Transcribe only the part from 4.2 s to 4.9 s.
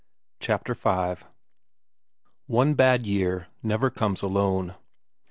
alone.